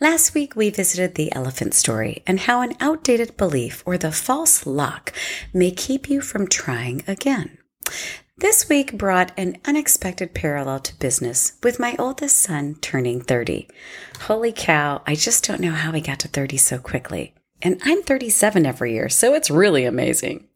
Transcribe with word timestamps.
Last 0.00 0.34
week, 0.34 0.56
we 0.56 0.70
visited 0.70 1.14
the 1.14 1.32
elephant 1.34 1.74
story 1.74 2.22
and 2.26 2.40
how 2.40 2.62
an 2.62 2.74
outdated 2.80 3.36
belief 3.36 3.82
or 3.86 3.98
the 3.98 4.12
false 4.12 4.66
lock 4.66 5.12
may 5.52 5.70
keep 5.70 6.08
you 6.08 6.20
from 6.20 6.46
trying 6.46 7.02
again. 7.06 7.58
This 8.38 8.70
week 8.70 8.96
brought 8.96 9.32
an 9.36 9.58
unexpected 9.66 10.32
parallel 10.32 10.80
to 10.80 10.98
business 10.98 11.58
with 11.62 11.78
my 11.78 11.94
oldest 11.98 12.38
son 12.38 12.76
turning 12.80 13.20
30. 13.20 13.68
Holy 14.22 14.52
cow, 14.52 15.02
I 15.06 15.14
just 15.14 15.46
don't 15.46 15.60
know 15.60 15.72
how 15.72 15.92
he 15.92 16.00
got 16.00 16.20
to 16.20 16.28
30 16.28 16.56
so 16.56 16.78
quickly. 16.78 17.34
And 17.62 17.80
I'm 17.84 18.02
37 18.02 18.64
every 18.64 18.94
year, 18.94 19.08
so 19.08 19.34
it's 19.34 19.50
really 19.50 19.84
amazing. 19.84 20.46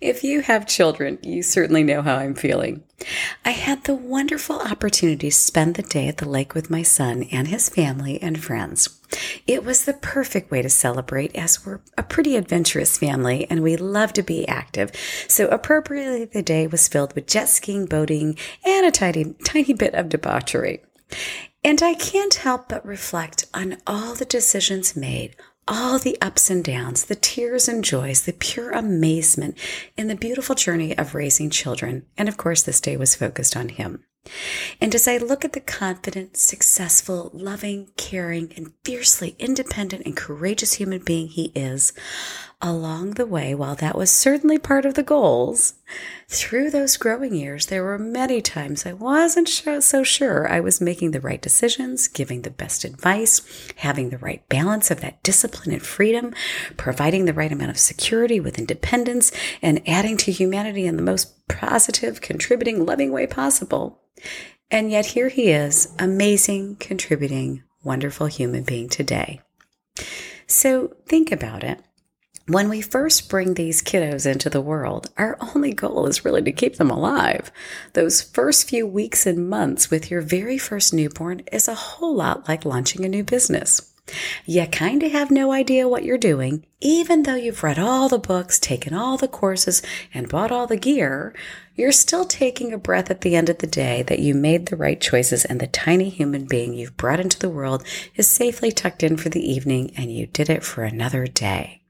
If 0.00 0.24
you 0.24 0.40
have 0.40 0.66
children, 0.66 1.18
you 1.22 1.42
certainly 1.42 1.84
know 1.84 2.02
how 2.02 2.16
I'm 2.16 2.34
feeling. 2.34 2.82
I 3.44 3.50
had 3.50 3.84
the 3.84 3.94
wonderful 3.94 4.58
opportunity 4.58 5.28
to 5.28 5.36
spend 5.36 5.74
the 5.74 5.82
day 5.82 6.08
at 6.08 6.16
the 6.16 6.28
lake 6.28 6.54
with 6.54 6.70
my 6.70 6.82
son 6.82 7.24
and 7.30 7.48
his 7.48 7.68
family 7.68 8.20
and 8.22 8.42
friends. 8.42 9.00
It 9.46 9.64
was 9.64 9.84
the 9.84 9.94
perfect 9.94 10.50
way 10.50 10.62
to 10.62 10.68
celebrate 10.68 11.36
as 11.36 11.64
we're 11.64 11.80
a 11.98 12.02
pretty 12.02 12.36
adventurous 12.36 12.98
family 12.98 13.46
and 13.50 13.62
we 13.62 13.76
love 13.76 14.12
to 14.14 14.22
be 14.22 14.48
active. 14.48 14.90
So 15.28 15.48
appropriately, 15.48 16.24
the 16.24 16.42
day 16.42 16.66
was 16.66 16.88
filled 16.88 17.14
with 17.14 17.26
jet 17.26 17.48
skiing, 17.48 17.86
boating, 17.86 18.36
and 18.64 18.86
a 18.86 18.90
tiny, 18.90 19.34
tiny 19.44 19.72
bit 19.74 19.94
of 19.94 20.08
debauchery. 20.08 20.82
And 21.64 21.80
I 21.82 21.94
can't 21.94 22.34
help 22.34 22.68
but 22.68 22.84
reflect 22.84 23.46
on 23.54 23.76
all 23.86 24.14
the 24.14 24.24
decisions 24.24 24.96
made, 24.96 25.36
all 25.68 25.98
the 25.98 26.18
ups 26.20 26.50
and 26.50 26.64
downs, 26.64 27.04
the 27.04 27.14
tears 27.14 27.68
and 27.68 27.84
joys, 27.84 28.22
the 28.22 28.32
pure 28.32 28.70
amazement 28.70 29.56
in 29.96 30.08
the 30.08 30.14
beautiful 30.14 30.54
journey 30.54 30.96
of 30.96 31.14
raising 31.14 31.50
children. 31.50 32.04
And 32.16 32.28
of 32.28 32.36
course, 32.36 32.62
this 32.62 32.80
day 32.80 32.96
was 32.96 33.14
focused 33.14 33.56
on 33.56 33.68
him. 33.68 34.04
And 34.80 34.94
as 34.94 35.08
I 35.08 35.16
look 35.16 35.44
at 35.44 35.52
the 35.52 35.60
confident, 35.60 36.36
successful, 36.36 37.30
loving, 37.32 37.88
caring, 37.96 38.52
and 38.56 38.72
fiercely 38.84 39.34
independent 39.38 40.06
and 40.06 40.16
courageous 40.16 40.74
human 40.74 41.00
being 41.00 41.28
he 41.28 41.52
is, 41.54 41.92
along 42.60 43.12
the 43.12 43.26
way, 43.26 43.54
while 43.54 43.74
that 43.74 43.96
was 43.96 44.10
certainly 44.10 44.58
part 44.58 44.86
of 44.86 44.94
the 44.94 45.02
goals, 45.02 45.74
through 46.28 46.70
those 46.70 46.96
growing 46.96 47.34
years, 47.34 47.66
there 47.66 47.82
were 47.82 47.98
many 47.98 48.40
times 48.40 48.86
I 48.86 48.92
wasn't 48.92 49.48
so 49.48 50.02
sure 50.04 50.48
I 50.48 50.60
was 50.60 50.80
making 50.80 51.10
the 51.10 51.20
right 51.20 51.42
decisions, 51.42 52.06
giving 52.06 52.42
the 52.42 52.50
best 52.50 52.84
advice, 52.84 53.42
having 53.76 54.10
the 54.10 54.18
right 54.18 54.48
balance 54.48 54.90
of 54.90 55.00
that 55.00 55.22
discipline 55.24 55.72
and 55.72 55.82
freedom, 55.82 56.32
providing 56.76 57.24
the 57.24 57.34
right 57.34 57.52
amount 57.52 57.70
of 57.70 57.78
security 57.78 58.38
with 58.38 58.58
independence, 58.58 59.32
and 59.60 59.82
adding 59.86 60.16
to 60.18 60.32
humanity 60.32 60.86
in 60.86 60.96
the 60.96 61.02
most 61.02 61.41
positive, 61.48 62.20
contributing, 62.20 62.84
loving 62.84 63.12
way 63.12 63.26
possible. 63.26 64.00
And 64.70 64.90
yet 64.90 65.06
here 65.06 65.28
he 65.28 65.50
is, 65.50 65.94
amazing, 65.98 66.76
contributing, 66.76 67.62
wonderful 67.84 68.26
human 68.26 68.62
being 68.64 68.88
today. 68.88 69.40
So 70.46 70.96
think 71.06 71.30
about 71.30 71.62
it. 71.62 71.80
When 72.48 72.68
we 72.68 72.80
first 72.80 73.30
bring 73.30 73.54
these 73.54 73.82
kiddos 73.82 74.30
into 74.30 74.50
the 74.50 74.60
world, 74.60 75.10
our 75.16 75.38
only 75.54 75.72
goal 75.72 76.06
is 76.06 76.24
really 76.24 76.42
to 76.42 76.52
keep 76.52 76.76
them 76.76 76.90
alive. 76.90 77.52
Those 77.92 78.20
first 78.20 78.68
few 78.68 78.84
weeks 78.86 79.26
and 79.26 79.48
months 79.48 79.90
with 79.90 80.10
your 80.10 80.22
very 80.22 80.58
first 80.58 80.92
newborn 80.92 81.42
is 81.52 81.68
a 81.68 81.74
whole 81.74 82.16
lot 82.16 82.48
like 82.48 82.64
launching 82.64 83.04
a 83.04 83.08
new 83.08 83.22
business. 83.22 83.91
You 84.44 84.66
kind 84.66 85.02
of 85.02 85.12
have 85.12 85.30
no 85.30 85.52
idea 85.52 85.88
what 85.88 86.04
you're 86.04 86.18
doing, 86.18 86.66
even 86.80 87.22
though 87.22 87.36
you've 87.36 87.62
read 87.62 87.78
all 87.78 88.08
the 88.08 88.18
books, 88.18 88.58
taken 88.58 88.92
all 88.92 89.16
the 89.16 89.28
courses, 89.28 89.82
and 90.12 90.28
bought 90.28 90.50
all 90.50 90.66
the 90.66 90.76
gear. 90.76 91.34
You're 91.76 91.92
still 91.92 92.24
taking 92.24 92.72
a 92.72 92.78
breath 92.78 93.10
at 93.10 93.20
the 93.20 93.36
end 93.36 93.48
of 93.48 93.58
the 93.58 93.66
day 93.66 94.02
that 94.02 94.18
you 94.18 94.34
made 94.34 94.66
the 94.66 94.76
right 94.76 95.00
choices 95.00 95.44
and 95.44 95.60
the 95.60 95.66
tiny 95.68 96.08
human 96.08 96.44
being 96.46 96.74
you've 96.74 96.96
brought 96.96 97.20
into 97.20 97.38
the 97.38 97.48
world 97.48 97.84
is 98.16 98.26
safely 98.26 98.72
tucked 98.72 99.02
in 99.02 99.16
for 99.16 99.28
the 99.28 99.48
evening 99.48 99.92
and 99.96 100.12
you 100.12 100.26
did 100.26 100.50
it 100.50 100.64
for 100.64 100.82
another 100.82 101.26
day. 101.26 101.81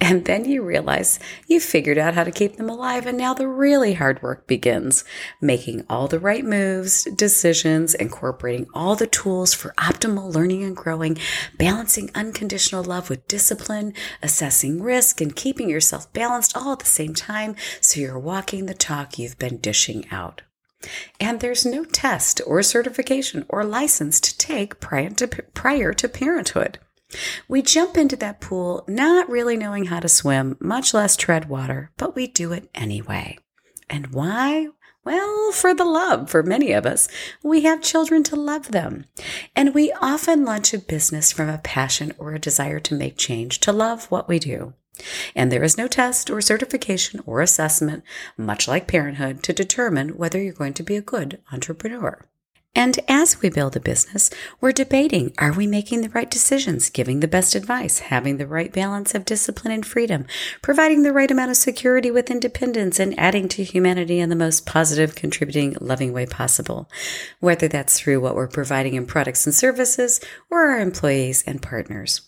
And 0.00 0.24
then 0.24 0.44
you 0.44 0.62
realize 0.62 1.18
you 1.48 1.58
figured 1.60 1.98
out 1.98 2.14
how 2.14 2.24
to 2.24 2.30
keep 2.30 2.56
them 2.56 2.70
alive, 2.70 3.06
and 3.06 3.18
now 3.18 3.34
the 3.34 3.48
really 3.48 3.94
hard 3.94 4.22
work 4.22 4.46
begins 4.46 5.04
making 5.40 5.84
all 5.90 6.06
the 6.06 6.20
right 6.20 6.44
moves, 6.44 7.04
decisions, 7.04 7.94
incorporating 7.94 8.66
all 8.72 8.94
the 8.94 9.06
tools 9.06 9.54
for 9.54 9.74
optimal 9.76 10.32
learning 10.32 10.62
and 10.62 10.76
growing, 10.76 11.18
balancing 11.56 12.10
unconditional 12.14 12.84
love 12.84 13.10
with 13.10 13.26
discipline, 13.26 13.92
assessing 14.22 14.80
risk, 14.80 15.20
and 15.20 15.34
keeping 15.34 15.68
yourself 15.68 16.12
balanced 16.12 16.56
all 16.56 16.72
at 16.72 16.78
the 16.78 16.86
same 16.86 17.14
time 17.14 17.56
so 17.80 18.00
you're 18.00 18.18
walking 18.18 18.66
the 18.66 18.74
talk 18.74 19.18
you've 19.18 19.38
been 19.38 19.58
dishing 19.58 20.06
out. 20.10 20.42
And 21.18 21.40
there's 21.40 21.66
no 21.66 21.84
test 21.84 22.40
or 22.46 22.62
certification 22.62 23.44
or 23.48 23.64
license 23.64 24.20
to 24.20 24.38
take 24.38 24.78
prior 24.78 25.10
to, 25.10 25.26
prior 25.26 25.92
to 25.92 26.08
parenthood. 26.08 26.78
We 27.48 27.62
jump 27.62 27.96
into 27.96 28.16
that 28.16 28.40
pool 28.40 28.84
not 28.86 29.30
really 29.30 29.56
knowing 29.56 29.86
how 29.86 30.00
to 30.00 30.08
swim, 30.08 30.56
much 30.60 30.92
less 30.92 31.16
tread 31.16 31.48
water, 31.48 31.90
but 31.96 32.14
we 32.14 32.26
do 32.26 32.52
it 32.52 32.68
anyway. 32.74 33.38
And 33.88 34.08
why? 34.08 34.68
Well, 35.04 35.52
for 35.52 35.72
the 35.72 35.86
love, 35.86 36.28
for 36.28 36.42
many 36.42 36.72
of 36.72 36.84
us. 36.84 37.08
We 37.42 37.62
have 37.62 37.80
children 37.80 38.22
to 38.24 38.36
love 38.36 38.72
them. 38.72 39.06
And 39.56 39.74
we 39.74 39.90
often 40.02 40.44
launch 40.44 40.74
a 40.74 40.78
business 40.78 41.32
from 41.32 41.48
a 41.48 41.56
passion 41.56 42.12
or 42.18 42.34
a 42.34 42.38
desire 42.38 42.80
to 42.80 42.94
make 42.94 43.16
change, 43.16 43.60
to 43.60 43.72
love 43.72 44.10
what 44.10 44.28
we 44.28 44.38
do. 44.38 44.74
And 45.34 45.50
there 45.50 45.64
is 45.64 45.78
no 45.78 45.88
test 45.88 46.28
or 46.28 46.42
certification 46.42 47.22
or 47.24 47.40
assessment, 47.40 48.04
much 48.36 48.68
like 48.68 48.86
parenthood, 48.86 49.42
to 49.44 49.52
determine 49.54 50.18
whether 50.18 50.42
you're 50.42 50.52
going 50.52 50.74
to 50.74 50.82
be 50.82 50.96
a 50.96 51.00
good 51.00 51.40
entrepreneur. 51.52 52.26
And 52.74 53.00
as 53.08 53.42
we 53.42 53.50
build 53.50 53.76
a 53.76 53.80
business, 53.80 54.30
we're 54.60 54.72
debating 54.72 55.32
are 55.38 55.52
we 55.52 55.66
making 55.66 56.02
the 56.02 56.10
right 56.10 56.30
decisions, 56.30 56.90
giving 56.90 57.20
the 57.20 57.26
best 57.26 57.54
advice, 57.54 57.98
having 57.98 58.36
the 58.36 58.46
right 58.46 58.72
balance 58.72 59.14
of 59.14 59.24
discipline 59.24 59.72
and 59.72 59.84
freedom, 59.84 60.26
providing 60.62 61.02
the 61.02 61.12
right 61.12 61.30
amount 61.30 61.50
of 61.50 61.56
security 61.56 62.10
with 62.10 62.30
independence, 62.30 63.00
and 63.00 63.18
adding 63.18 63.48
to 63.48 63.64
humanity 63.64 64.20
in 64.20 64.28
the 64.28 64.36
most 64.36 64.64
positive, 64.64 65.14
contributing, 65.14 65.76
loving 65.80 66.12
way 66.12 66.26
possible, 66.26 66.88
whether 67.40 67.68
that's 67.68 67.98
through 67.98 68.20
what 68.20 68.36
we're 68.36 68.46
providing 68.46 68.94
in 68.94 69.06
products 69.06 69.44
and 69.46 69.54
services 69.54 70.20
or 70.50 70.70
our 70.70 70.78
employees 70.78 71.42
and 71.46 71.60
partners. 71.60 72.20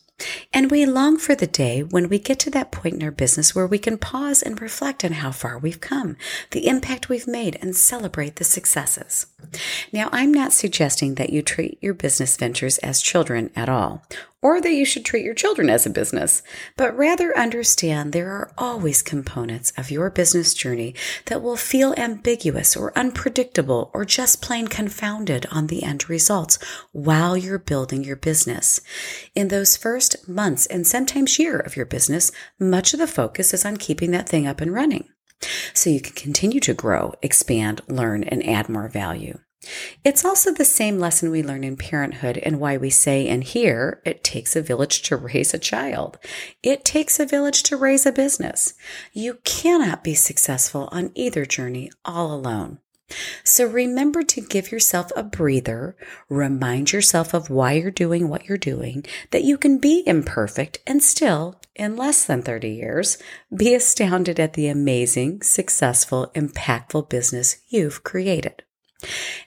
And 0.53 0.71
we 0.71 0.85
long 0.85 1.17
for 1.17 1.35
the 1.35 1.47
day 1.47 1.83
when 1.83 2.09
we 2.09 2.19
get 2.19 2.39
to 2.41 2.51
that 2.51 2.73
point 2.73 2.97
in 2.97 3.03
our 3.03 3.11
business 3.11 3.55
where 3.55 3.67
we 3.67 3.79
can 3.79 3.99
pause 3.99 4.43
and 4.43 4.61
reflect 4.61 5.05
on 5.05 5.13
how 5.13 5.31
far 5.31 5.59
we've 5.59 5.81
come, 5.81 6.17
the 6.51 6.67
impact 6.67 7.09
we've 7.09 7.29
made, 7.29 7.57
and 7.63 7.75
celebrate 7.75 8.37
the 8.37 8.45
successes. 8.45 9.27
Now, 9.93 10.09
I'm 10.13 10.33
not 10.33 10.53
suggesting 10.53 11.15
that 11.17 11.31
you 11.31 11.43
treat 11.43 11.79
your 11.81 11.95
business 11.95 12.37
ventures 12.37 12.79
as 12.79 13.03
children 13.03 13.51
at 13.57 13.69
all, 13.69 14.03
or 14.43 14.61
that 14.61 14.73
you 14.73 14.85
should 14.85 15.05
treat 15.05 15.25
your 15.25 15.35
children 15.35 15.69
as 15.69 15.85
a 15.85 15.91
business, 15.91 16.43
but 16.77 16.97
rather 16.97 17.37
understand 17.37 18.13
there 18.13 18.31
are 18.31 18.53
always 18.57 19.03
components 19.03 19.73
of 19.77 19.91
your 19.91 20.09
business 20.11 20.55
journey 20.55 20.95
that 21.27 21.43
will 21.43 21.57
feel 21.57 21.95
ambiguous 21.97 22.77
or 22.77 22.97
unpredictable 22.97 23.91
or 23.93 24.05
just 24.05 24.41
plain 24.41 24.67
confounded 24.67 25.47
on 25.51 25.67
the 25.67 25.83
end 25.83 26.09
results 26.09 26.59
while 26.93 27.37
you're 27.37 27.59
building 27.59 28.03
your 28.05 28.17
business. 28.17 28.81
In 29.35 29.49
those 29.49 29.77
first 29.77 30.29
months 30.29 30.67
and 30.67 30.87
sometimes 30.87 31.39
year 31.39 31.59
of 31.59 31.77
your 31.77 31.87
business, 31.87 32.33
much 32.59 32.95
of 32.95 33.01
the 33.01 33.07
focus 33.07 33.53
is 33.53 33.65
on 33.65 33.77
keeping 33.77 34.11
that 34.13 34.29
thing 34.29 34.47
up 34.47 34.61
and 34.61 34.73
running. 34.73 35.09
So 35.75 35.91
you 35.91 36.01
can 36.01 36.15
continue 36.15 36.61
to 36.61 36.75
grow, 36.75 37.15
expand, 37.23 37.81
learn, 37.89 38.25
and 38.25 38.47
add 38.47 38.69
more 38.69 38.89
value. 38.89 39.39
It's 40.05 40.25
also 40.25 40.53
the 40.53 40.65
same 40.65 40.99
lesson 40.99 41.31
we 41.31 41.43
learn 41.43 41.65
in 41.65 41.77
parenthood 41.77 42.39
and 42.39 42.59
why 42.59 42.79
we 42.79 42.89
say 42.89 43.29
and 43.29 43.45
hear 43.45 44.01
it 44.07 44.25
takes 44.25 44.57
a 44.57 44.63
village 44.63 45.03
to 45.03 45.17
raise 45.17 45.53
a 45.53 45.59
child. 45.59 46.19
It 46.63 46.85
takes 46.85 47.21
a 47.21 47.27
village 47.27 47.63
to 47.65 47.77
raise 47.77 48.07
a 48.07 48.13
business. 48.13 48.75
You 49.13 49.39
cannot 49.45 50.03
be 50.03 50.15
successful 50.15 50.89
on 50.93 51.13
either 51.15 51.45
journey 51.45 51.91
all 52.05 52.33
alone. 52.33 52.79
So 53.45 53.67
remember 53.67 54.23
to 54.23 54.41
give 54.41 54.71
yourself 54.71 55.11
a 55.17 55.23
breather, 55.23 55.97
remind 56.29 56.93
yourself 56.93 57.35
of 57.35 57.51
why 57.51 57.73
you're 57.73 57.91
doing 57.91 58.29
what 58.29 58.47
you're 58.47 58.59
doing, 58.59 59.05
that 59.31 59.45
you 59.45 59.59
can 59.59 59.79
be 59.79 60.03
imperfect 60.07 60.79
and 60.87 61.03
still, 61.03 61.61
in 61.75 61.97
less 61.97 62.25
than 62.25 62.43
30 62.43 62.69
years, 62.69 63.19
be 63.55 63.75
astounded 63.75 64.39
at 64.39 64.55
the 64.55 64.69
amazing, 64.69 65.43
successful, 65.43 66.31
impactful 66.35 67.09
business 67.09 67.63
you've 67.69 68.05
created. 68.05 68.63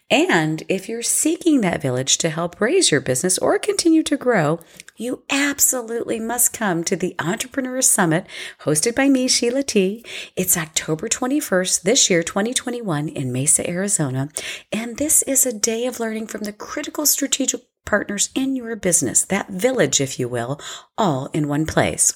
And 0.09 0.63
if 0.67 0.89
you're 0.89 1.03
seeking 1.03 1.61
that 1.61 1.81
village 1.81 2.17
to 2.19 2.29
help 2.29 2.59
raise 2.59 2.91
your 2.91 3.01
business 3.01 3.37
or 3.37 3.59
continue 3.59 4.03
to 4.03 4.17
grow, 4.17 4.59
you 4.95 5.23
absolutely 5.29 6.19
must 6.19 6.53
come 6.53 6.83
to 6.83 6.95
the 6.95 7.15
Entrepreneur 7.19 7.81
Summit 7.81 8.27
hosted 8.61 8.95
by 8.95 9.09
me, 9.09 9.27
Sheila 9.27 9.63
T. 9.63 10.05
It's 10.35 10.57
October 10.57 11.07
21st 11.07 11.81
this 11.81 12.09
year, 12.09 12.23
2021 12.23 13.09
in 13.09 13.31
Mesa, 13.31 13.67
Arizona. 13.69 14.29
And 14.71 14.97
this 14.97 15.23
is 15.23 15.45
a 15.45 15.57
day 15.57 15.85
of 15.85 15.99
learning 15.99 16.27
from 16.27 16.41
the 16.41 16.53
critical 16.53 17.05
strategic 17.05 17.61
partners 17.85 18.29
in 18.35 18.55
your 18.55 18.75
business, 18.75 19.25
that 19.25 19.49
village, 19.49 19.99
if 19.99 20.19
you 20.19 20.29
will, 20.29 20.59
all 20.97 21.29
in 21.33 21.47
one 21.47 21.65
place. 21.65 22.13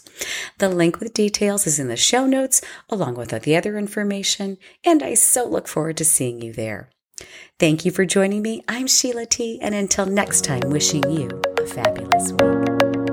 The 0.59 0.69
link 0.69 0.99
with 0.99 1.13
details 1.13 1.67
is 1.67 1.79
in 1.79 1.87
the 1.87 1.97
show 1.97 2.25
notes, 2.25 2.61
along 2.89 3.15
with 3.15 3.33
all 3.33 3.39
the 3.39 3.55
other 3.55 3.77
information, 3.77 4.57
and 4.83 5.03
I 5.03 5.15
so 5.15 5.45
look 5.45 5.67
forward 5.67 5.97
to 5.97 6.05
seeing 6.05 6.41
you 6.41 6.53
there. 6.53 6.89
Thank 7.59 7.85
you 7.85 7.91
for 7.91 8.05
joining 8.05 8.43
me. 8.43 8.63
I'm 8.67 8.87
Sheila 8.87 9.25
T, 9.25 9.59
and 9.61 9.73
until 9.73 10.05
next 10.05 10.43
time, 10.43 10.69
wishing 10.69 11.03
you 11.09 11.41
a 11.67 11.73
fabulous 11.73 12.31
week. 12.33 13.06